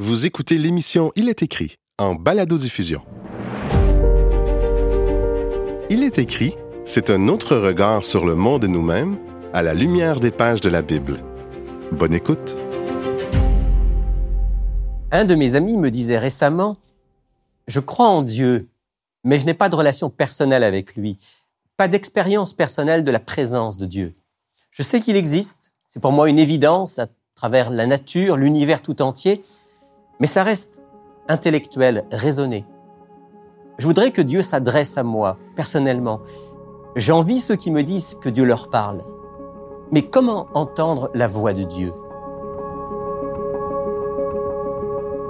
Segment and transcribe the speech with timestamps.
[0.00, 3.02] Vous écoutez l'émission Il est écrit en balado-diffusion.
[5.90, 9.18] Il est écrit, c'est un autre regard sur le monde et nous-mêmes
[9.52, 11.20] à la lumière des pages de la Bible.
[11.90, 12.56] Bonne écoute.
[15.10, 16.76] Un de mes amis me disait récemment,
[17.66, 18.68] Je crois en Dieu,
[19.24, 21.16] mais je n'ai pas de relation personnelle avec lui,
[21.76, 24.14] pas d'expérience personnelle de la présence de Dieu.
[24.70, 29.02] Je sais qu'il existe, c'est pour moi une évidence à travers la nature, l'univers tout
[29.02, 29.42] entier,
[30.20, 30.82] mais ça reste
[31.28, 32.64] intellectuel, raisonné.
[33.78, 36.20] Je voudrais que Dieu s'adresse à moi, personnellement.
[36.96, 39.02] J'envie ceux qui me disent que Dieu leur parle.
[39.92, 41.92] Mais comment entendre la voix de Dieu?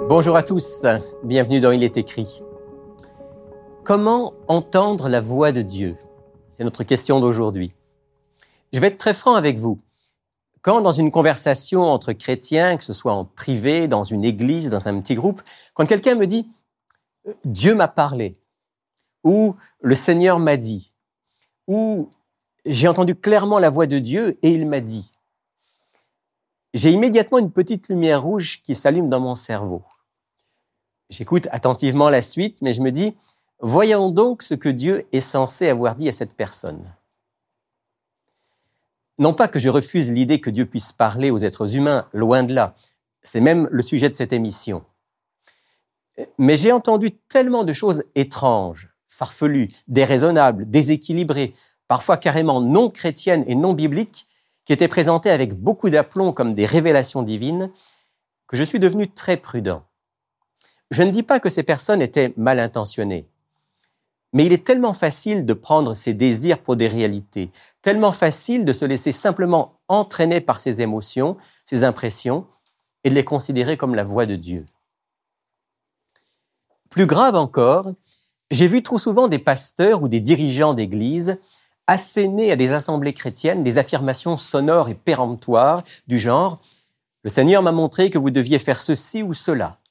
[0.07, 0.85] Bonjour à tous,
[1.23, 2.41] bienvenue dans Il est écrit.
[3.83, 5.97] Comment entendre la voix de Dieu?
[6.47, 7.75] C'est notre question d'aujourd'hui.
[8.73, 9.79] Je vais être très franc avec vous.
[10.61, 14.87] Quand dans une conversation entre chrétiens, que ce soit en privé, dans une église, dans
[14.87, 15.41] un petit groupe,
[15.73, 16.49] quand quelqu'un me dit⁇
[17.45, 18.29] Dieu m'a parlé⁇
[19.23, 20.91] ou⁇ Le Seigneur m'a dit⁇
[21.73, 22.09] ou⁇
[22.71, 25.11] J'ai entendu clairement la voix de Dieu et il m'a dit⁇
[26.73, 29.81] j'ai immédiatement une petite lumière rouge qui s'allume dans mon cerveau.
[31.09, 33.15] J'écoute attentivement la suite, mais je me dis,
[33.59, 36.83] voyons donc ce que Dieu est censé avoir dit à cette personne.
[39.19, 42.53] Non pas que je refuse l'idée que Dieu puisse parler aux êtres humains, loin de
[42.53, 42.73] là.
[43.21, 44.83] C'est même le sujet de cette émission.
[46.37, 51.53] Mais j'ai entendu tellement de choses étranges, farfelues, déraisonnables, déséquilibrées,
[51.89, 54.25] parfois carrément non chrétiennes et non bibliques,
[54.63, 57.71] qui étaient présentées avec beaucoup d'aplomb comme des révélations divines,
[58.47, 59.83] que je suis devenu très prudent.
[60.91, 63.27] Je ne dis pas que ces personnes étaient mal intentionnées.
[64.33, 67.49] Mais il est tellement facile de prendre ses désirs pour des réalités,
[67.81, 72.45] tellement facile de se laisser simplement entraîner par ses émotions, ses impressions,
[73.03, 74.65] et de les considérer comme la voix de Dieu.
[76.89, 77.91] Plus grave encore,
[78.51, 81.37] j'ai vu trop souvent des pasteurs ou des dirigeants d'église
[81.87, 86.55] asséner à des assemblées chrétiennes des affirmations sonores et péremptoires du genre⁇
[87.23, 89.79] Le Seigneur m'a montré que vous deviez faire ceci ou cela⁇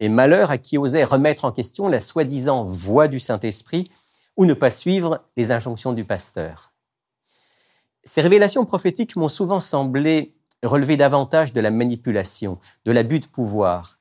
[0.00, 3.90] et malheur à qui osait remettre en question la soi-disant voix du Saint-Esprit
[4.36, 6.72] ou ne pas suivre les injonctions du pasteur.
[8.04, 13.98] Ces révélations prophétiques m'ont souvent semblé relever davantage de la manipulation, de l'abus de pouvoir,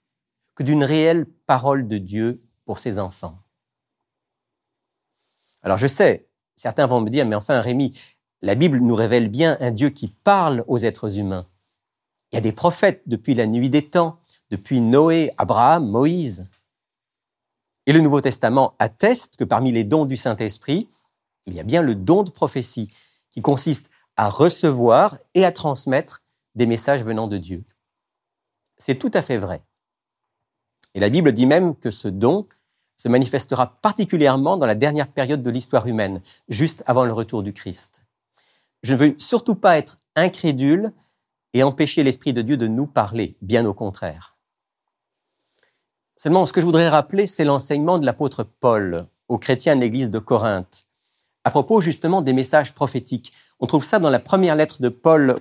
[0.55, 3.39] que d'une réelle parole de Dieu pour ses enfants.
[5.63, 7.97] Alors je sais, certains vont me dire, mais enfin Rémi,
[8.41, 11.47] la Bible nous révèle bien un Dieu qui parle aux êtres humains.
[12.31, 14.19] Il y a des prophètes depuis la nuit des temps,
[14.50, 16.47] depuis Noé, Abraham, Moïse.
[17.85, 20.89] Et le Nouveau Testament atteste que parmi les dons du Saint-Esprit,
[21.45, 22.89] il y a bien le don de prophétie,
[23.29, 26.23] qui consiste à recevoir et à transmettre
[26.55, 27.63] des messages venant de Dieu.
[28.78, 29.61] C'est tout à fait vrai.
[30.94, 32.47] Et la Bible dit même que ce don
[32.97, 37.51] se manifestera particulièrement dans la dernière période de l'histoire humaine, juste avant le retour du
[37.51, 38.03] Christ.
[38.84, 40.94] Je ne veux surtout pas être incrédule
[41.53, 44.34] et empêcher l'Esprit de Dieu de nous parler, bien au contraire.
[46.17, 50.09] Seulement, ce que je voudrais rappeler, c'est l'enseignement de l'apôtre Paul aux chrétiens de l'église
[50.09, 50.85] de Corinthe,
[51.43, 53.33] à propos justement des messages prophétiques.
[53.59, 55.39] On trouve ça dans la première lettre de Paul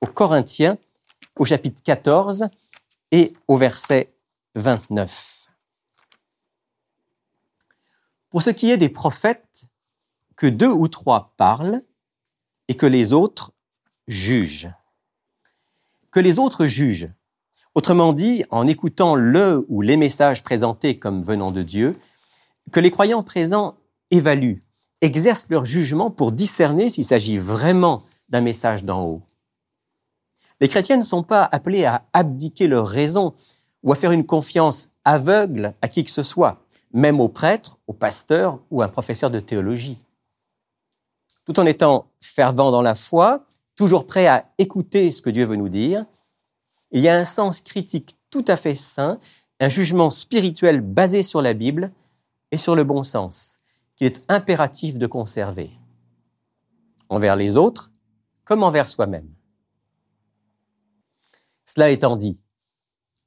[0.00, 0.78] aux Corinthiens,
[1.38, 2.48] au chapitre 14
[3.10, 4.12] et au verset
[4.54, 5.46] 29.
[8.30, 9.64] Pour ce qui est des prophètes,
[10.36, 11.82] que deux ou trois parlent
[12.68, 13.52] et que les autres
[14.08, 14.70] jugent.
[16.10, 17.12] Que les autres jugent.
[17.74, 21.98] Autrement dit, en écoutant le ou les messages présentés comme venant de Dieu,
[22.70, 23.76] que les croyants présents
[24.10, 24.60] évaluent,
[25.00, 29.22] exercent leur jugement pour discerner s'il s'agit vraiment d'un message d'en haut.
[30.60, 33.34] Les chrétiens ne sont pas appelés à abdiquer leur raison
[33.82, 37.94] ou à faire une confiance aveugle à qui que ce soit, même au prêtre, au
[37.94, 39.98] pasteur ou à un professeur de théologie.
[41.44, 45.56] Tout en étant fervent dans la foi, toujours prêt à écouter ce que Dieu veut
[45.56, 46.04] nous dire,
[46.92, 49.18] il y a un sens critique tout à fait sain,
[49.60, 51.90] un jugement spirituel basé sur la Bible
[52.50, 53.58] et sur le bon sens,
[53.96, 55.70] qu'il est impératif de conserver,
[57.08, 57.90] envers les autres
[58.44, 59.28] comme envers soi-même.
[61.64, 62.38] Cela étant dit,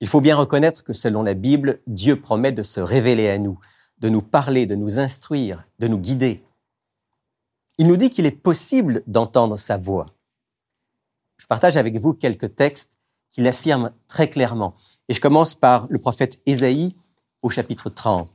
[0.02, 3.60] il faut bien reconnaître que selon la Bible, Dieu promet de se révéler à nous,
[4.00, 6.44] de nous parler, de nous instruire, de nous guider.
[7.78, 10.08] Il nous dit qu'il est possible d'entendre sa voix.
[11.38, 13.00] Je partage avec vous quelques textes
[13.36, 14.76] qui l'affirme très clairement.
[15.10, 16.96] Et je commence par le prophète Ésaïe
[17.42, 18.30] au chapitre 30.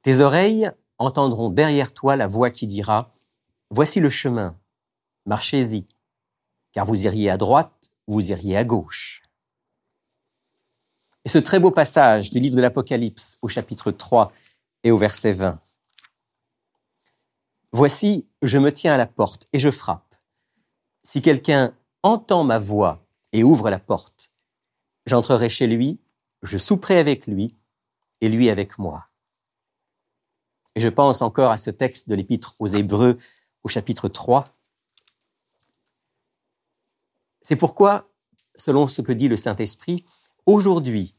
[0.00, 3.12] Tes oreilles entendront derrière toi la voix qui dira,
[3.68, 4.58] Voici le chemin,
[5.26, 5.86] marchez-y,
[6.72, 9.22] car vous iriez à droite, vous iriez à gauche.
[11.26, 14.32] Et ce très beau passage du livre de l'Apocalypse au chapitre 3
[14.84, 15.60] et au verset 20.
[17.72, 20.14] Voici, je me tiens à la porte et je frappe.
[21.02, 24.30] Si quelqu'un entend ma voix et ouvre la porte,
[25.06, 26.00] j'entrerai chez lui,
[26.42, 27.56] je souperai avec lui
[28.20, 29.08] et lui avec moi.
[30.74, 33.18] Et je pense encore à ce texte de l'Épître aux Hébreux
[33.64, 34.44] au chapitre 3.
[37.42, 38.10] C'est pourquoi,
[38.56, 40.04] selon ce que dit le Saint-Esprit,
[40.46, 41.16] aujourd'hui,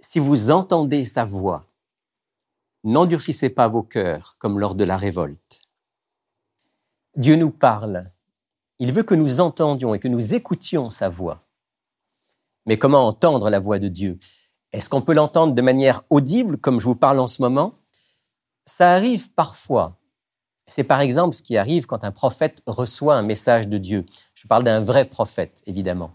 [0.00, 1.66] si vous entendez sa voix,
[2.84, 5.60] n'endurcissez pas vos cœurs comme lors de la révolte.
[7.16, 8.12] Dieu nous parle.
[8.78, 11.46] Il veut que nous entendions et que nous écoutions sa voix.
[12.66, 14.18] Mais comment entendre la voix de Dieu?
[14.72, 17.74] Est-ce qu'on peut l'entendre de manière audible, comme je vous parle en ce moment?
[18.66, 19.98] Ça arrive parfois.
[20.68, 24.04] C'est par exemple ce qui arrive quand un prophète reçoit un message de Dieu.
[24.34, 26.10] Je parle d'un vrai prophète, évidemment.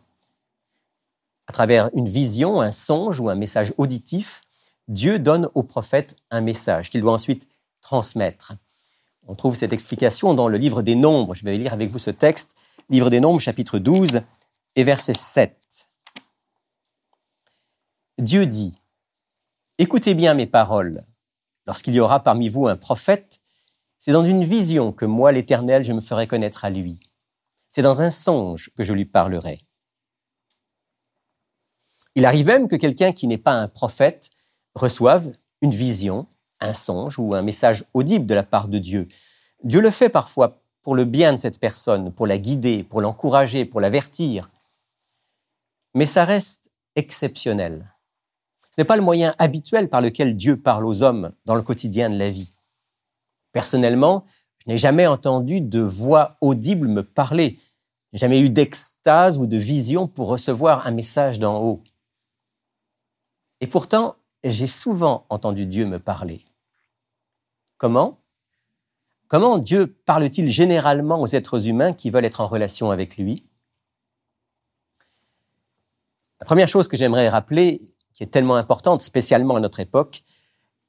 [1.47, 4.41] À travers une vision, un songe ou un message auditif,
[4.87, 7.47] Dieu donne au prophète un message qu'il doit ensuite
[7.81, 8.53] transmettre.
[9.27, 11.35] On trouve cette explication dans le livre des Nombres.
[11.35, 12.51] Je vais lire avec vous ce texte,
[12.89, 14.21] livre des Nombres, chapitre 12
[14.75, 15.89] et verset 7.
[18.17, 18.75] Dieu dit,
[19.77, 21.03] Écoutez bien mes paroles.
[21.67, 23.39] Lorsqu'il y aura parmi vous un prophète,
[23.99, 26.99] c'est dans une vision que moi, l'Éternel, je me ferai connaître à lui.
[27.67, 29.59] C'est dans un songe que je lui parlerai.
[32.15, 34.29] Il arrive même que quelqu'un qui n'est pas un prophète
[34.75, 35.31] reçoive
[35.61, 36.27] une vision,
[36.61, 39.07] un songe ou un message audible de la part de Dieu.
[39.63, 43.65] Dieu le fait parfois pour le bien de cette personne, pour la guider, pour l'encourager,
[43.65, 44.49] pour l'avertir.
[45.93, 47.93] Mais ça reste exceptionnel.
[48.75, 52.09] Ce n'est pas le moyen habituel par lequel Dieu parle aux hommes dans le quotidien
[52.09, 52.53] de la vie.
[53.51, 54.23] Personnellement,
[54.65, 57.57] je n'ai jamais entendu de voix audible me parler.
[58.13, 61.83] Jamais eu d'extase ou de vision pour recevoir un message d'en haut.
[63.59, 66.43] Et pourtant, j'ai souvent entendu Dieu me parler.
[67.81, 68.19] Comment?
[69.27, 73.43] Comment Dieu parle-t-il généralement aux êtres humains qui veulent être en relation avec lui?
[76.39, 77.81] La première chose que j'aimerais rappeler,
[78.13, 80.21] qui est tellement importante, spécialement à notre époque,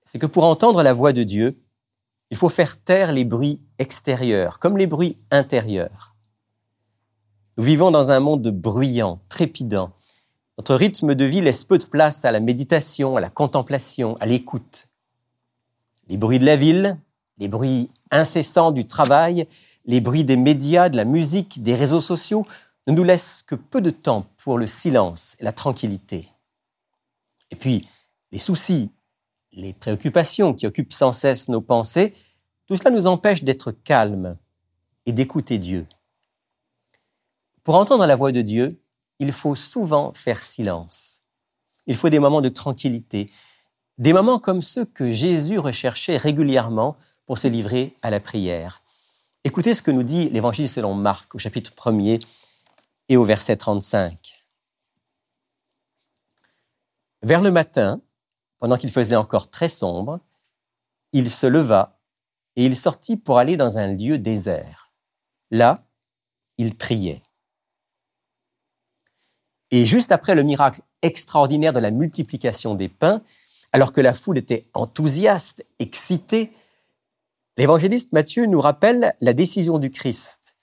[0.04, 1.58] c'est que pour entendre la voix de Dieu,
[2.28, 6.14] il faut faire taire les bruits extérieurs, comme les bruits intérieurs.
[7.56, 9.94] Nous vivons dans un monde bruyant, trépidant.
[10.58, 14.26] Notre rythme de vie laisse peu de place à la méditation, à la contemplation, à
[14.26, 14.88] l'écoute.
[16.08, 16.98] Les bruits de la ville,
[17.38, 19.46] les bruits incessants du travail,
[19.84, 22.46] les bruits des médias, de la musique, des réseaux sociaux
[22.86, 26.28] ne nous laissent que peu de temps pour le silence et la tranquillité.
[27.50, 27.86] Et puis,
[28.32, 28.90] les soucis,
[29.52, 32.12] les préoccupations qui occupent sans cesse nos pensées,
[32.66, 34.36] tout cela nous empêche d'être calmes
[35.06, 35.86] et d'écouter Dieu.
[37.62, 38.80] Pour entendre la voix de Dieu,
[39.18, 41.22] il faut souvent faire silence.
[41.86, 43.30] Il faut des moments de tranquillité,
[43.98, 46.96] des moments comme ceux que Jésus recherchait régulièrement
[47.26, 48.82] pour se livrer à la prière.
[49.44, 52.24] Écoutez ce que nous dit l'Évangile selon Marc au chapitre 1er
[53.08, 54.44] et au verset 35.
[57.22, 58.00] Vers le matin,
[58.58, 60.20] pendant qu'il faisait encore très sombre,
[61.12, 61.98] il se leva
[62.56, 64.92] et il sortit pour aller dans un lieu désert.
[65.50, 65.84] Là,
[66.58, 67.22] il priait.
[69.70, 73.22] Et juste après le miracle extraordinaire de la multiplication des pains,
[73.72, 76.52] alors que la foule était enthousiaste, excitée,
[77.56, 80.56] l'évangéliste Matthieu nous rappelle la décision du Christ.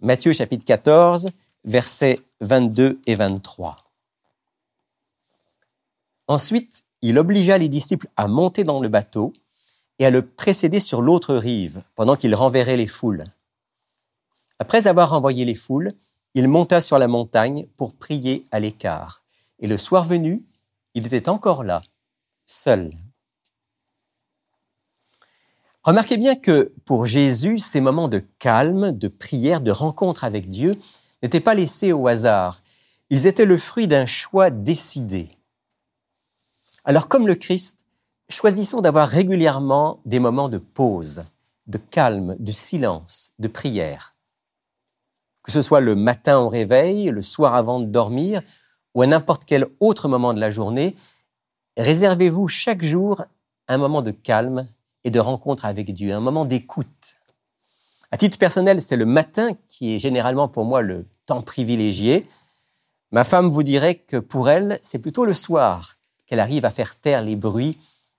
[0.00, 1.30] Matthieu chapitre 14,
[1.64, 3.76] versets 22 et 23.
[6.26, 9.34] Ensuite, il obligea les disciples à monter dans le bateau
[9.98, 13.24] et à le précéder sur l'autre rive pendant qu'il renverrait les foules.
[14.58, 15.92] Après avoir renvoyé les foules,
[16.32, 19.22] il monta sur la montagne pour prier à l'écart.
[19.60, 20.44] Et le soir venu,
[20.94, 21.82] il était encore là,
[22.46, 22.92] seul.
[25.82, 30.74] Remarquez bien que pour Jésus, ces moments de calme, de prière, de rencontre avec Dieu
[31.22, 32.62] n'étaient pas laissés au hasard.
[33.10, 35.28] Ils étaient le fruit d'un choix décidé.
[36.84, 37.84] Alors comme le Christ,
[38.30, 41.24] choisissons d'avoir régulièrement des moments de pause,
[41.66, 44.14] de calme, de silence, de prière.
[45.42, 48.40] Que ce soit le matin au réveil, le soir avant de dormir,
[48.94, 50.94] ou à n'importe quel autre moment de la journée,
[51.76, 53.24] réservez-vous chaque jour
[53.68, 54.66] un moment de calme
[55.04, 57.16] et de rencontre avec Dieu, un moment d'écoute.
[58.10, 62.26] À titre personnel, c'est le matin qui est généralement pour moi le temps privilégié.
[63.10, 66.96] Ma femme vous dirait que pour elle, c'est plutôt le soir qu'elle arrive à faire
[66.96, 67.78] taire les bruits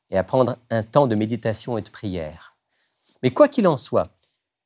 [0.09, 2.55] et à prendre un temps de méditation et de prière.
[3.24, 4.09] Mais quoi qu'il en soit,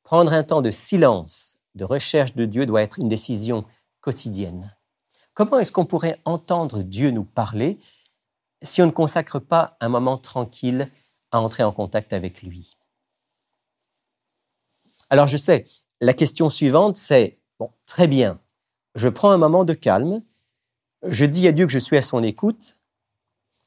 [0.02, 3.64] prendre un temps de silence, de recherche de Dieu doit être une décision
[4.00, 4.74] quotidienne.
[5.34, 7.78] Comment est-ce qu'on pourrait entendre Dieu nous parler
[8.62, 10.90] si on ne consacre pas un moment tranquille
[11.30, 12.76] à entrer en contact avec lui.
[15.08, 15.64] Alors je sais,
[16.00, 18.40] la question suivante, c'est, bon, très bien,
[18.94, 20.22] je prends un moment de calme,
[21.06, 22.78] je dis à Dieu que je suis à son écoute,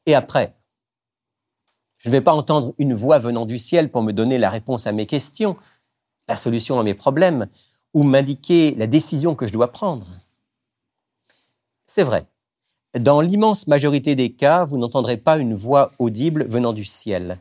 [0.06, 0.56] et après,
[1.98, 4.88] je ne vais pas entendre une voix venant du ciel pour me donner la réponse
[4.88, 5.58] à mes questions,
[6.28, 7.48] la solution à mes problèmes,
[7.94, 10.08] ou m'indiquer la décision que je dois prendre.
[11.86, 12.26] C'est vrai.
[13.00, 17.40] Dans l'immense majorité des cas, vous n'entendrez pas une voix audible venant du ciel.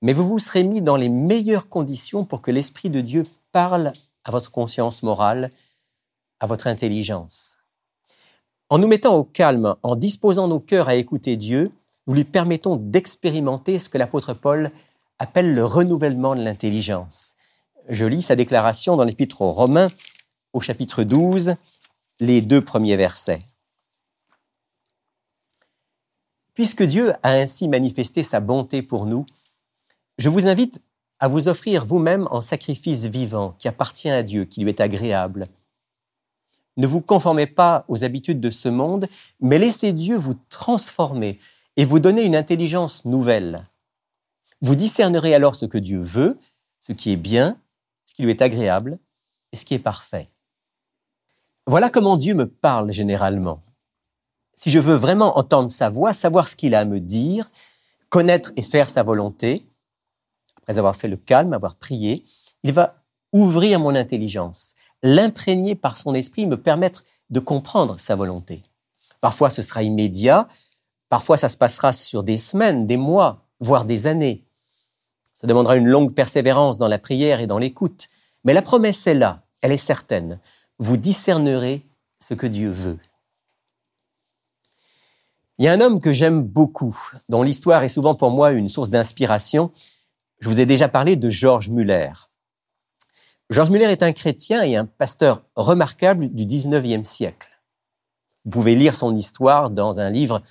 [0.00, 3.92] Mais vous vous serez mis dans les meilleures conditions pour que l'Esprit de Dieu parle
[4.22, 5.50] à votre conscience morale,
[6.38, 7.58] à votre intelligence.
[8.70, 11.72] En nous mettant au calme, en disposant nos cœurs à écouter Dieu,
[12.06, 14.70] nous lui permettons d'expérimenter ce que l'apôtre Paul
[15.18, 17.34] appelle le renouvellement de l'intelligence.
[17.88, 19.90] Je lis sa déclaration dans l'épître aux Romains
[20.52, 21.56] au chapitre 12,
[22.20, 23.42] les deux premiers versets.
[26.58, 29.24] Puisque Dieu a ainsi manifesté sa bonté pour nous,
[30.18, 30.82] je vous invite
[31.20, 35.46] à vous offrir vous-même en sacrifice vivant qui appartient à Dieu, qui lui est agréable.
[36.76, 39.06] Ne vous conformez pas aux habitudes de ce monde,
[39.38, 41.38] mais laissez Dieu vous transformer
[41.76, 43.64] et vous donner une intelligence nouvelle.
[44.60, 46.40] Vous discernerez alors ce que Dieu veut,
[46.80, 47.56] ce qui est bien,
[48.04, 48.98] ce qui lui est agréable
[49.52, 50.28] et ce qui est parfait.
[51.68, 53.62] Voilà comment Dieu me parle généralement.
[54.58, 57.50] Si je veux vraiment entendre sa voix, savoir ce qu'il a à me dire,
[58.08, 59.64] connaître et faire sa volonté,
[60.56, 62.24] après avoir fait le calme, avoir prié,
[62.64, 62.96] il va
[63.32, 68.64] ouvrir mon intelligence, l'imprégner par son esprit, me permettre de comprendre sa volonté.
[69.20, 70.48] Parfois ce sera immédiat,
[71.08, 74.44] Parfois, ça se passera sur des semaines, des mois, voire des années.
[75.32, 78.08] Ça demandera une longue persévérance dans la prière et dans l'écoute.
[78.44, 80.38] Mais la promesse est là, elle est certaine.
[80.78, 81.86] Vous discernerez
[82.20, 82.98] ce que Dieu veut.
[85.58, 86.96] Il y a un homme que j'aime beaucoup,
[87.28, 89.72] dont l'histoire est souvent pour moi une source d'inspiration.
[90.38, 92.12] Je vous ai déjà parlé de Georges Muller.
[93.50, 97.50] Georges Muller est un chrétien et un pasteur remarquable du 19e siècle.
[98.44, 100.42] Vous pouvez lire son histoire dans un livre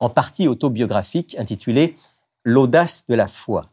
[0.00, 1.96] en partie autobiographique intitulé
[2.42, 3.70] L'audace de la foi.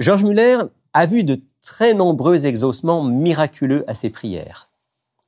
[0.00, 0.58] Georges Muller
[0.92, 4.68] a vu de très nombreux exaucements miraculeux à ses prières.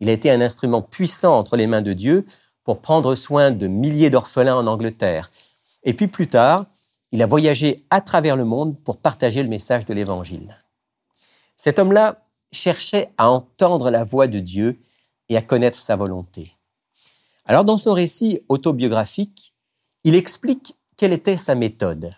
[0.00, 2.26] Il a été un instrument puissant entre les mains de Dieu
[2.68, 5.30] pour prendre soin de milliers d'orphelins en Angleterre.
[5.84, 6.66] Et puis plus tard,
[7.12, 10.54] il a voyagé à travers le monde pour partager le message de l'Évangile.
[11.56, 14.78] Cet homme-là cherchait à entendre la voix de Dieu
[15.30, 16.58] et à connaître sa volonté.
[17.46, 19.54] Alors dans son récit autobiographique,
[20.04, 22.12] il explique quelle était sa méthode.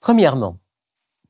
[0.00, 0.58] Premièrement,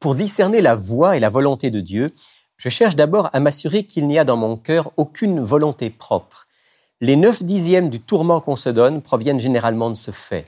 [0.01, 2.15] pour discerner la voix et la volonté de Dieu,
[2.57, 6.44] je cherche d'abord à m'assurer qu'il n'y a dans mon cœur aucune volonté propre.
[7.05, 10.47] Les neuf dixièmes du tourment qu'on se donne proviennent généralement de ce fait.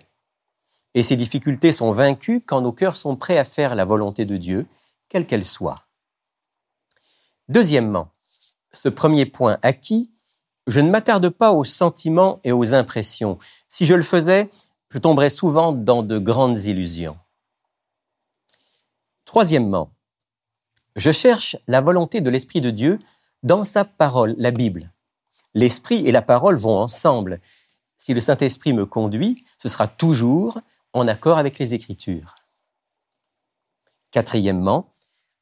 [0.95, 4.39] Et ces difficultés sont vaincues quand nos cœurs sont prêts à faire la volonté de
[4.39, 4.67] Dieu,
[5.11, 5.83] quelle qu'elle soit.
[7.51, 8.09] Deuxièmement,
[8.73, 10.11] ce premier point acquis,
[10.67, 13.39] je ne m'attarde pas aux sentiments et aux impressions.
[13.69, 14.49] Si je le faisais,
[14.89, 17.19] je tomberais souvent dans de grandes illusions.
[19.27, 19.91] Troisièmement,
[20.95, 22.99] je cherche la volonté de l'Esprit de Dieu
[23.43, 24.91] dans sa parole, la Bible.
[25.57, 27.41] L'Esprit et la parole vont ensemble.
[27.97, 30.61] Si le Saint-Esprit me conduit, ce sera toujours
[30.93, 32.35] en accord avec les Écritures.
[34.11, 34.93] Quatrièmement,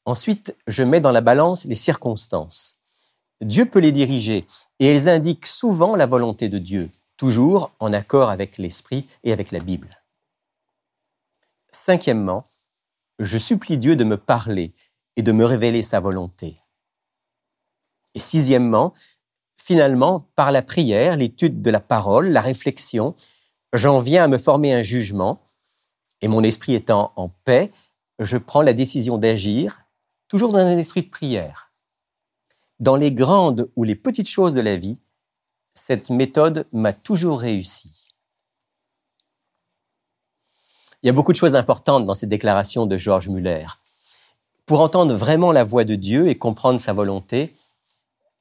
[0.05, 2.77] ensuite, je mets dans la balance les circonstances.
[3.41, 4.47] Dieu peut les diriger
[4.79, 9.51] et elles indiquent souvent la volonté de Dieu, toujours en accord avec l'Esprit et avec
[9.51, 10.01] la Bible.
[11.73, 12.45] Cinquièmement,
[13.19, 14.75] je supplie Dieu de me parler
[15.17, 16.57] et de me révéler sa volonté.
[18.15, 18.95] Et sixièmement,
[19.65, 23.15] finalement, par la prière, l'étude de la parole, la réflexion,
[23.73, 25.41] j'en viens à me former un jugement,
[26.21, 27.71] et mon esprit étant en paix,
[28.19, 29.81] je prends la décision d'agir,
[30.29, 31.75] toujours dans un esprit de prière
[32.81, 34.99] dans les grandes ou les petites choses de la vie,
[35.75, 37.91] cette méthode m'a toujours réussi.
[41.03, 43.67] Il y a beaucoup de choses importantes dans cette déclaration de Georges Muller.
[44.67, 47.55] Pour entendre vraiment la voix de Dieu et comprendre sa volonté,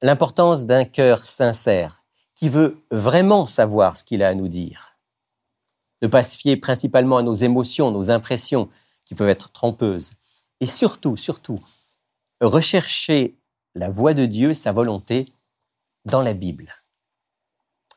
[0.03, 2.03] l'importance d'un cœur sincère
[2.35, 4.99] qui veut vraiment savoir ce qu'il a à nous dire.
[6.01, 8.69] Ne pas se fier principalement à nos émotions, nos impressions
[9.05, 10.11] qui peuvent être trompeuses.
[10.59, 11.59] Et surtout, surtout,
[12.41, 13.37] rechercher
[13.75, 15.25] la voix de Dieu, sa volonté,
[16.03, 16.67] dans la Bible.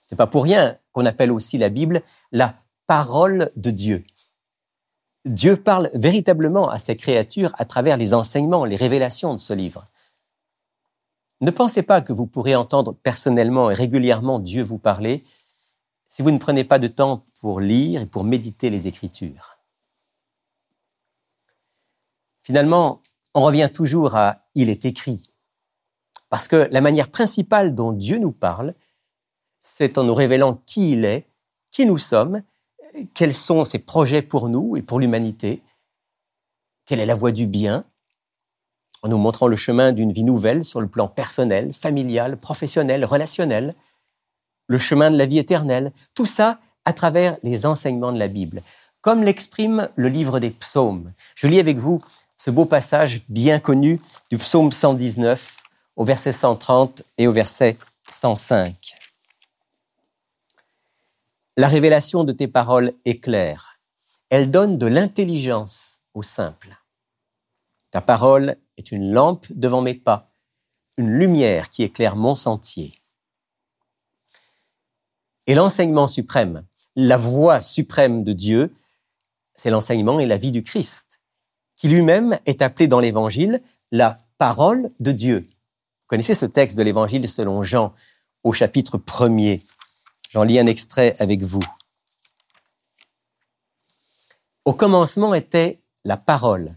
[0.01, 2.55] C'est pas pour rien qu'on appelle aussi la Bible la
[2.87, 4.05] parole de Dieu.
[5.25, 9.89] Dieu parle véritablement à ses créatures à travers les enseignements, les révélations de ce livre.
[11.41, 15.23] Ne pensez pas que vous pourrez entendre personnellement et régulièrement Dieu vous parler
[16.09, 19.59] si vous ne prenez pas de temps pour lire et pour méditer les Écritures.
[22.41, 23.03] Finalement,
[23.35, 25.23] on revient toujours à Il est écrit.
[26.31, 28.75] Parce que la manière principale dont Dieu nous parle,
[29.59, 31.29] c'est en nous révélant qui il est,
[31.71, 32.43] qui nous sommes,
[33.15, 35.63] quels sont ses projets pour nous et pour l'humanité,
[36.85, 37.85] quelle est la voie du bien,
[39.03, 43.75] en nous montrant le chemin d'une vie nouvelle sur le plan personnel, familial, professionnel, relationnel,
[44.69, 48.63] le chemin de la vie éternelle, tout ça à travers les enseignements de la Bible,
[49.01, 51.13] comme l'exprime le livre des psaumes.
[51.35, 52.01] Je lis avec vous
[52.37, 54.01] ce beau passage bien connu
[54.31, 55.63] du psaume 119
[55.97, 57.77] au verset 130 et au verset
[58.09, 58.97] 105.
[61.57, 63.79] La révélation de tes paroles est claire.
[64.29, 66.77] Elle donne de l'intelligence au simple.
[67.91, 70.31] Ta parole est une lampe devant mes pas,
[70.97, 72.95] une lumière qui éclaire mon sentier.
[75.47, 76.67] Et l'enseignement suprême,
[76.97, 78.73] la voix suprême de Dieu,
[79.55, 81.21] c'est l'enseignement et la vie du Christ,
[81.77, 83.61] qui lui-même est appelé dans l'Évangile
[83.93, 85.41] la parole de Dieu.
[85.41, 87.95] Vous connaissez ce texte de l'Évangile selon Jean
[88.43, 89.63] au chapitre 1er.
[90.31, 91.63] J'en lis un extrait avec vous.
[94.65, 96.77] Au commencement était la parole,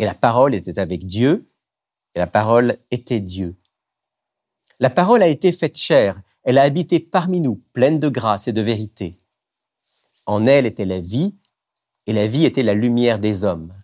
[0.00, 1.46] et la parole était avec Dieu,
[2.14, 3.54] et la parole était Dieu.
[4.78, 8.54] La parole a été faite chair, elle a habité parmi nous, pleine de grâce et
[8.54, 9.18] de vérité.
[10.24, 11.36] En elle était la vie,
[12.06, 13.74] et la vie était la lumière des hommes.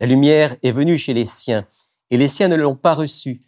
[0.00, 1.68] La lumière est venue chez les siens,
[2.08, 3.42] et les siens ne l'ont pas reçue,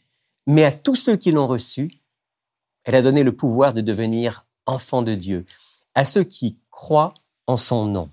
[0.46, 2.02] mais à tous ceux qui l'ont reçue,
[2.84, 5.46] elle a donné le pouvoir de devenir enfants de Dieu,
[5.94, 7.14] à ceux qui croient
[7.46, 8.10] en son nom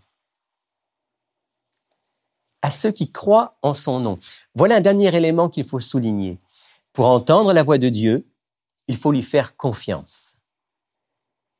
[2.61, 4.19] à ceux qui croient en son nom.
[4.55, 6.39] Voilà un dernier élément qu'il faut souligner.
[6.93, 8.27] Pour entendre la voix de Dieu,
[8.87, 10.35] il faut lui faire confiance.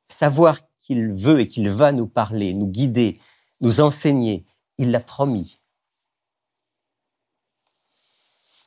[0.08, 3.20] Savoir qu'il veut et qu'il va nous parler, nous guider,
[3.60, 4.44] nous enseigner,
[4.78, 5.60] il l'a promis.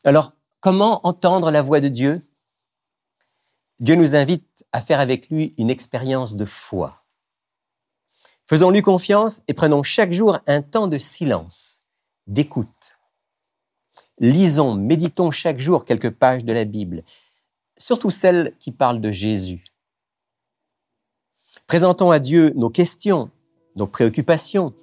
[0.06, 2.22] Alors, comment entendre la voix de Dieu?
[3.80, 7.04] Dieu nous invite à faire avec lui une expérience de foi.
[8.46, 11.83] Faisons-lui confiance et prenons chaque jour un temps de silence
[12.28, 12.98] d'écoute.
[14.20, 17.04] Lisons, méditons chaque jour quelques pages de la Bible,
[17.78, 19.64] surtout celles qui parlent de Jésus.
[21.68, 23.32] Présentons à Dieu nos questions,
[23.76, 24.74] nos préoccupations,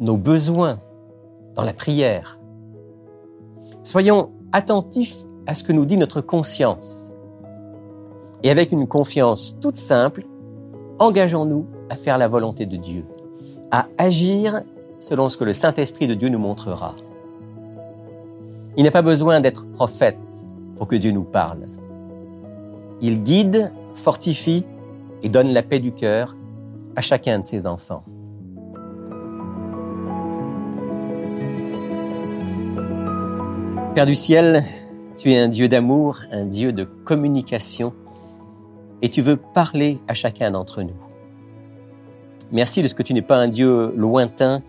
[0.00, 0.82] nos besoins
[1.54, 2.40] dans la prière.
[3.82, 7.12] Soyons attentifs à ce que nous dit notre conscience.
[8.42, 10.24] Et avec une confiance toute simple,
[10.98, 13.06] engageons-nous à faire la volonté de Dieu,
[13.70, 14.62] à agir
[15.04, 16.96] selon ce que le Saint-Esprit de Dieu nous montrera.
[18.78, 20.16] Il n'a pas besoin d'être prophète
[20.76, 21.66] pour que Dieu nous parle.
[23.02, 24.64] Il guide, fortifie
[25.22, 26.36] et donne la paix du cœur
[26.96, 28.02] à chacun de ses enfants.
[33.94, 34.64] Père du ciel,
[35.16, 37.92] tu es un Dieu d'amour, un Dieu de communication,
[39.02, 40.96] et tu veux parler à chacun d'entre nous.
[42.52, 44.62] Merci de ce que tu n'es pas un Dieu lointain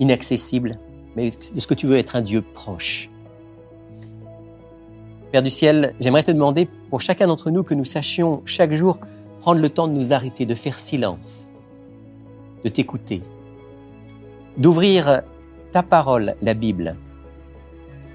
[0.00, 0.78] inaccessible,
[1.16, 3.10] mais de ce que tu veux être un Dieu proche.
[5.30, 8.98] Père du ciel, j'aimerais te demander pour chacun d'entre nous que nous sachions chaque jour
[9.40, 11.48] prendre le temps de nous arrêter, de faire silence,
[12.64, 13.22] de t'écouter,
[14.56, 15.22] d'ouvrir
[15.70, 16.96] ta parole, la Bible,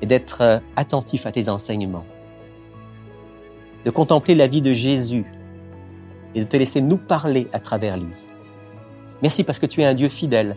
[0.02, 2.06] et d'être attentif à tes enseignements,
[3.84, 5.26] de contempler la vie de Jésus
[6.36, 8.14] et de te laisser nous parler à travers lui.
[9.24, 10.56] Merci parce que tu es un Dieu fidèle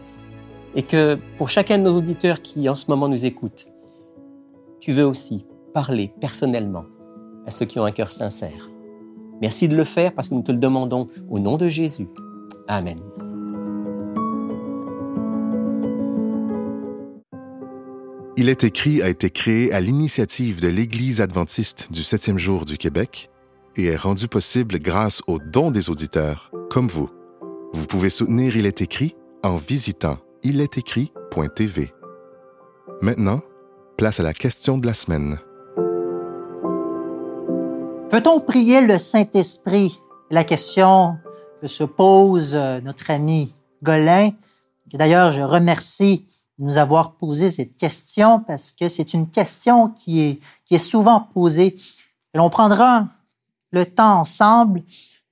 [0.74, 3.66] et que pour chacun de nos auditeurs qui en ce moment nous écoutent,
[4.80, 6.84] tu veux aussi parler personnellement
[7.46, 8.70] à ceux qui ont un cœur sincère.
[9.40, 12.08] Merci de le faire parce que nous te le demandons au nom de Jésus.
[12.68, 12.98] Amen.
[18.36, 22.78] Il est écrit a été créé à l'initiative de l'Église adventiste du septième jour du
[22.78, 23.30] Québec
[23.76, 27.10] et est rendu possible grâce aux dons des auditeurs, comme vous.
[27.72, 31.92] Vous pouvez soutenir Il est écrit en visitant écrit.tv.
[33.02, 33.40] Maintenant,
[33.96, 35.38] place à la question de la semaine.
[38.10, 40.00] Peut-on prier le Saint-Esprit?
[40.30, 41.16] La question
[41.60, 44.30] que se pose euh, notre ami Golin,
[44.92, 46.26] d'ailleurs je remercie
[46.58, 51.20] de nous avoir posé cette question parce que c'est une question qui est, est souvent
[51.20, 51.76] posée.
[52.34, 53.06] Et l'on prendra
[53.72, 54.82] le temps ensemble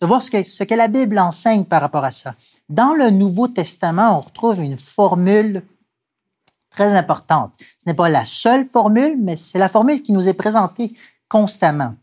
[0.01, 2.35] de voir que, ce que la Bible enseigne par rapport à ça.
[2.69, 5.63] Dans le Nouveau Testament, on retrouve une formule
[6.71, 7.53] très importante.
[7.83, 10.93] Ce n'est pas la seule formule, mais c'est la formule qui nous est présentée
[11.29, 11.95] constamment.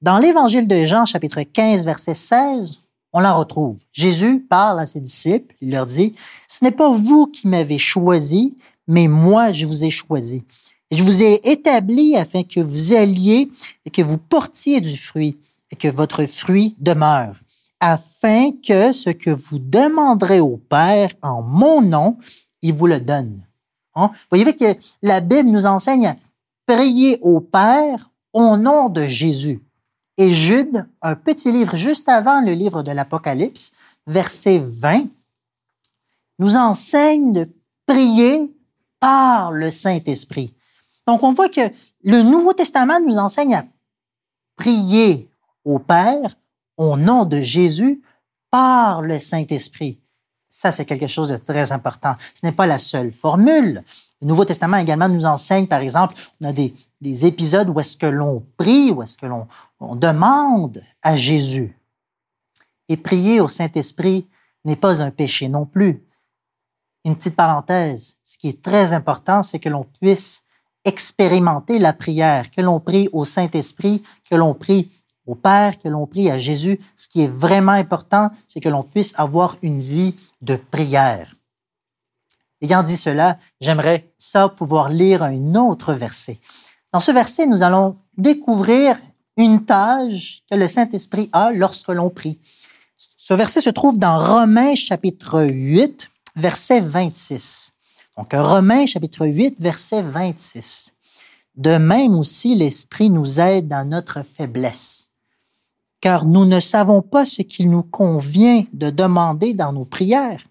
[0.00, 2.78] Dans l'Évangile de Jean, chapitre 15, verset 16,
[3.12, 3.82] on la retrouve.
[3.92, 6.14] Jésus parle à ses disciples, il leur dit,
[6.46, 8.56] Ce n'est pas vous qui m'avez choisi,
[8.86, 10.44] mais moi je vous ai choisi.
[10.90, 13.50] Et je vous ai établi afin que vous alliez
[13.84, 15.36] et que vous portiez du fruit
[15.72, 17.34] et que votre fruit demeure,
[17.82, 22.16] afin que ce que vous demanderez au Père en mon nom,
[22.62, 23.44] il vous le donne.
[23.96, 24.10] Hein?
[24.12, 26.16] Vous voyez que la Bible nous enseigne à
[26.64, 29.60] prier au Père au nom de Jésus.
[30.16, 33.72] Et Jude, un petit livre juste avant le livre de l'Apocalypse,
[34.06, 35.08] verset 20,
[36.38, 37.50] nous enseigne de
[37.84, 38.54] prier
[39.00, 40.54] par le Saint-Esprit.
[41.08, 41.68] Donc, on voit que
[42.04, 43.64] le Nouveau Testament nous enseigne à
[44.56, 45.28] prier
[45.64, 46.36] au Père
[46.76, 48.02] au nom de Jésus
[48.50, 49.98] par le Saint-Esprit.
[50.50, 52.14] Ça, c'est quelque chose de très important.
[52.34, 53.82] Ce n'est pas la seule formule.
[54.20, 57.96] Le Nouveau Testament également nous enseigne, par exemple, on a des, des épisodes où est-ce
[57.96, 59.48] que l'on prie, où est-ce que l'on
[59.80, 61.76] on demande à Jésus.
[62.88, 64.28] Et prier au Saint-Esprit
[64.64, 66.04] n'est pas un péché non plus.
[67.04, 70.44] Une petite parenthèse, ce qui est très important, c'est que l'on puisse
[70.84, 74.90] expérimenter la prière, que l'on prie au Saint-Esprit, que l'on prie
[75.32, 76.78] au Père, que l'on prie à Jésus.
[76.94, 81.34] Ce qui est vraiment important, c'est que l'on puisse avoir une vie de prière.
[82.60, 86.38] Ayant dit cela, j'aimerais ça pouvoir lire un autre verset.
[86.92, 88.98] Dans ce verset, nous allons découvrir
[89.36, 92.38] une tâche que le Saint-Esprit a lorsque l'on prie.
[93.16, 97.72] Ce verset se trouve dans Romains chapitre 8, verset 26.
[98.18, 100.92] Donc, Romains chapitre 8, verset 26.
[101.56, 105.10] De même aussi, l'Esprit nous aide dans notre faiblesse,
[106.02, 110.42] car nous ne savons pas ce qu'il nous convient de demander dans nos prières,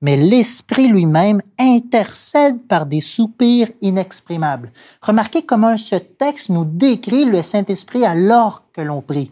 [0.00, 4.72] mais l'Esprit lui-même intercède par des soupirs inexprimables.
[5.02, 9.30] Remarquez comment ce texte nous décrit le Saint-Esprit alors que l'on prie.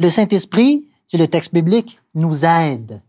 [0.00, 3.00] Le Saint-Esprit, c'est le texte biblique, nous aide.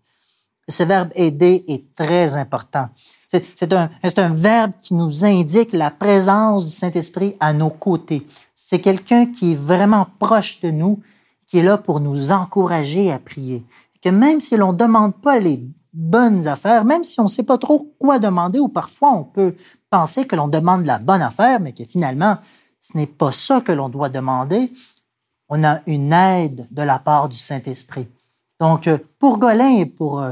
[0.70, 2.90] Ce verbe aider est très important.
[3.28, 8.26] C'est un, un verbe qui nous indique la présence du Saint-Esprit à nos côtés.
[8.54, 11.02] C'est quelqu'un qui est vraiment proche de nous,
[11.52, 13.66] qui est là pour nous encourager à prier.
[14.02, 15.62] Que même si l'on ne demande pas les
[15.92, 19.54] bonnes affaires, même si on ne sait pas trop quoi demander, ou parfois on peut
[19.90, 22.38] penser que l'on demande la bonne affaire, mais que finalement,
[22.80, 24.72] ce n'est pas ça que l'on doit demander,
[25.50, 28.08] on a une aide de la part du Saint-Esprit.
[28.58, 30.32] Donc, euh, pour Golin et pour euh,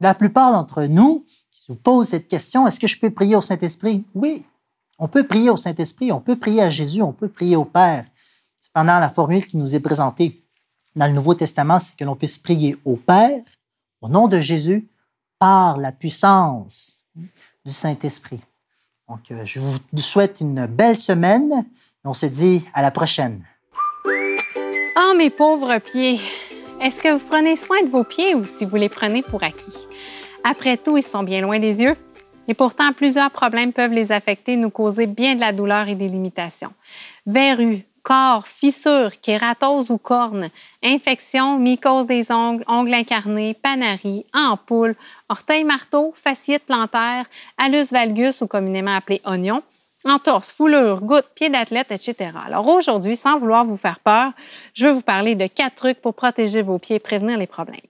[0.00, 1.24] la plupart d'entre nous,
[1.66, 4.04] vous pose cette question, est-ce que je peux prier au Saint-Esprit?
[4.14, 4.44] Oui,
[4.98, 8.04] on peut prier au Saint-Esprit, on peut prier à Jésus, on peut prier au Père.
[8.74, 10.44] Cependant, la formule qui nous est présentée
[10.94, 13.40] dans le Nouveau Testament, c'est que l'on puisse prier au Père,
[14.00, 14.88] au nom de Jésus,
[15.40, 18.38] par la puissance du Saint-Esprit.
[19.08, 21.66] Donc, euh, je vous souhaite une belle semaine
[22.04, 23.44] et on se dit à la prochaine.
[24.06, 26.20] Oh, mes pauvres pieds!
[26.80, 29.88] Est-ce que vous prenez soin de vos pieds ou si vous les prenez pour acquis?
[30.44, 31.96] Après tout, ils sont bien loin des yeux.
[32.46, 36.08] Et pourtant, plusieurs problèmes peuvent les affecter, nous causer bien de la douleur et des
[36.08, 36.72] limitations.
[38.02, 40.50] Corps, fissures, kératose ou cornes,
[40.82, 44.96] infections, mycose des ongles, ongles incarnés, panaries, ampoules,
[45.28, 47.26] orteils marteau, fasciite plantaire,
[47.58, 49.62] alus valgus ou communément appelé oignon,
[50.04, 52.32] entorse, foulure, goutte, pied d'athlète, etc.
[52.46, 54.32] Alors aujourd'hui, sans vouloir vous faire peur,
[54.74, 57.80] je vais vous parler de quatre trucs pour protéger vos pieds et prévenir les problèmes.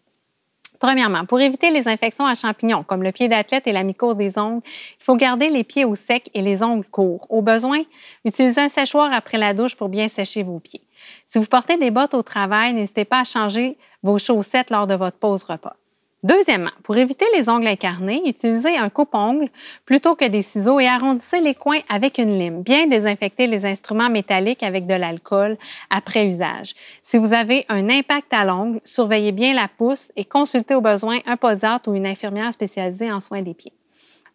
[0.81, 4.39] Premièrement, pour éviter les infections à champignons, comme le pied d'athlète et la mycose des
[4.39, 7.27] ongles, il faut garder les pieds au sec et les ongles courts.
[7.29, 7.83] Au besoin,
[8.25, 10.83] utilisez un séchoir après la douche pour bien sécher vos pieds.
[11.27, 14.95] Si vous portez des bottes au travail, n'hésitez pas à changer vos chaussettes lors de
[14.95, 15.77] votre pause repas.
[16.23, 19.49] Deuxièmement, pour éviter les ongles incarnés, utilisez un coupe-ongle
[19.87, 22.63] plutôt que des ciseaux et arrondissez les coins avec une lime.
[22.63, 25.57] Bien désinfecter les instruments métalliques avec de l'alcool
[25.89, 26.75] après usage.
[27.01, 31.21] Si vous avez un impact à l'ongle, surveillez bien la pousse et consultez au besoin
[31.25, 33.73] un podiatre ou une infirmière spécialisée en soins des pieds.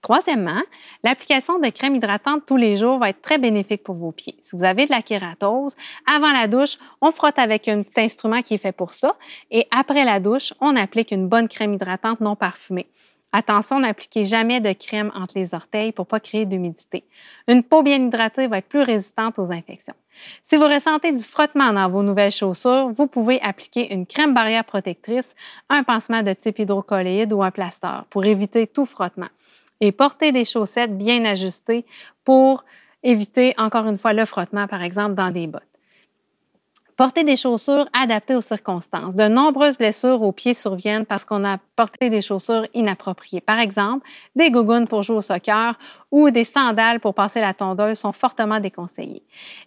[0.05, 0.61] Troisièmement,
[1.03, 4.35] l'application de crème hydratante tous les jours va être très bénéfique pour vos pieds.
[4.39, 8.43] Si vous avez de la kératose, avant la douche, on frotte avec un petit instrument
[8.43, 9.13] qui est fait pour ça
[9.49, 12.85] et après la douche, on applique une bonne crème hydratante non parfumée.
[13.31, 17.03] Attention, n'appliquez jamais de crème entre les orteils pour ne pas créer d'humidité.
[17.47, 19.95] Une peau bien hydratée va être plus résistante aux infections.
[20.43, 24.65] Si vous ressentez du frottement dans vos nouvelles chaussures, vous pouvez appliquer une crème barrière
[24.65, 25.33] protectrice,
[25.67, 29.29] un pansement de type hydrocolloïde ou un plaster pour éviter tout frottement
[29.81, 31.83] et porter des chaussettes bien ajustées
[32.23, 32.63] pour
[33.03, 35.63] éviter, encore une fois, le frottement, par exemple, dans des bottes.
[36.97, 39.15] Porter des chaussures adaptées aux circonstances.
[39.15, 43.41] De nombreuses blessures aux pieds surviennent parce qu'on a porté des chaussures inappropriées.
[43.41, 45.77] Par exemple, des gougounes pour jouer au soccer
[46.09, 49.23] ou des sandales pour passer la tondeuse sont fortement déconseillés.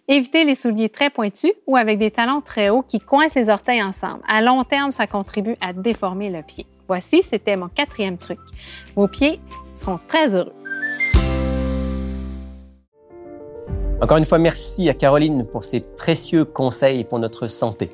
[0.07, 3.83] Évitez les souliers très pointus ou avec des talons très hauts qui coincent les orteils
[3.83, 4.21] ensemble.
[4.27, 6.65] À long terme, ça contribue à déformer le pied.
[6.87, 8.39] Voici, c'était mon quatrième truc.
[8.95, 9.39] Vos pieds
[9.75, 10.53] seront très heureux.
[14.01, 17.91] Encore une fois, merci à Caroline pour ses précieux conseils pour notre santé.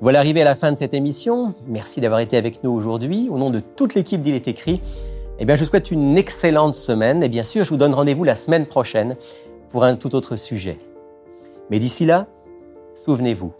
[0.00, 1.54] Voilà arrivé à la fin de cette émission.
[1.66, 3.28] Merci d'avoir été avec nous aujourd'hui.
[3.30, 4.80] Au nom de toute l'équipe d'Il est écrit,
[5.38, 8.24] eh bien, je vous souhaite une excellente semaine et bien sûr, je vous donne rendez-vous
[8.24, 9.14] la semaine prochaine
[9.68, 10.78] pour un tout autre sujet.
[11.70, 12.28] Mais d'ici là,
[12.94, 13.52] souvenez-vous,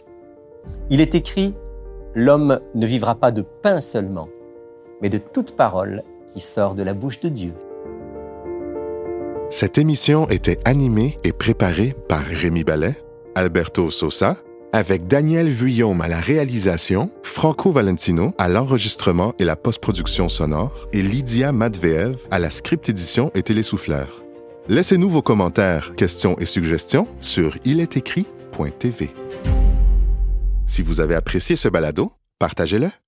[0.89, 1.53] il est écrit,
[2.15, 4.29] l'homme ne vivra pas de pain seulement,
[5.03, 7.53] mais de toute parole qui sort de la bouche de Dieu.
[9.49, 13.01] Cette émission était animée et préparée par Rémi Ballet,
[13.33, 14.35] Alberto Sosa,
[14.73, 21.01] avec Daniel Vuillaume à la réalisation, Franco Valentino à l'enregistrement et la post-production sonore et
[21.01, 24.21] Lydia Matveev à la script édition et télésouffleur.
[24.67, 29.13] Laissez-nous vos commentaires, questions et suggestions sur ilétécrit.tv.
[30.65, 32.89] Si vous avez apprécié ce balado, partagez-le.